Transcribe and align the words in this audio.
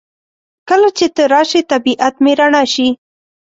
کله 0.69 0.89
چې 0.97 1.05
ته 1.15 1.23
راشې 1.33 1.61
طبیعت 1.71 2.15
مې 2.23 2.33
رڼا 2.39 2.63
شي. 2.73 2.87